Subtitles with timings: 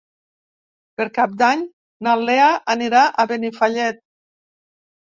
[1.01, 1.61] Per Cap d'Any
[2.09, 4.07] na Lea anirà a Benifallet.